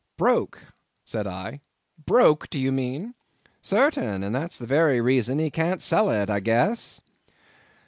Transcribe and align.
"Broke," 0.17 0.57
said 1.05 1.27
I—"broke, 1.27 2.49
do 2.49 2.59
you 2.59 2.71
mean?" 2.71 3.13
"Sartain, 3.61 4.23
and 4.23 4.33
that's 4.33 4.57
the 4.57 4.65
very 4.65 4.99
reason 4.99 5.37
he 5.37 5.51
can't 5.51 5.79
sell 5.79 6.09
it, 6.09 6.27
I 6.27 6.39
guess." 6.39 7.01